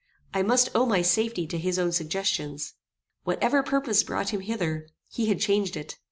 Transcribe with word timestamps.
I 0.33 0.41
must 0.41 0.69
owe 0.73 0.87
my 0.87 1.03
safety 1.03 1.45
to 1.45 1.59
his 1.59 1.77
own 1.77 1.91
suggestions. 1.91 2.73
Whatever 3.23 3.61
purpose 3.61 4.01
brought 4.01 4.29
him 4.29 4.41
hither, 4.41 4.87
he 5.11 5.27
had 5.27 5.39
changed 5.39 5.77
it. 5.77 5.99